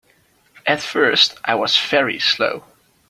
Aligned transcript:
At 0.65 0.81
first 0.81 1.37
I 1.45 1.53
was 1.53 1.77
very 1.77 2.17
slow. 2.17 2.63